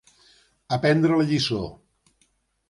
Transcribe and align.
Aprendre 0.77 1.19
la 1.19 1.27
lliçó. 1.33 1.61